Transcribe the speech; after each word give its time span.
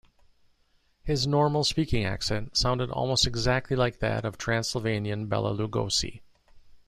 His 1.03 1.27
normal 1.27 1.63
speaking 1.63 2.03
accent 2.05 2.57
sounded 2.57 2.89
almost 2.89 3.27
exactly 3.27 3.75
like 3.75 3.99
that 3.99 4.25
of 4.25 4.35
Transylvanian 4.35 5.27
Bela 5.27 5.53
Lugosi. 5.55 6.21